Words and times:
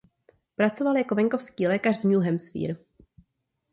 Pracoval 0.55 0.97
jako 0.97 1.15
venkovský 1.15 1.67
lékař 1.67 1.99
v 1.99 2.03
New 2.03 2.21
Hampshire. 2.23 2.75